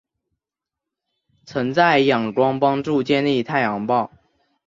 [1.45, 4.11] 曾在仰光帮助建立太阳报。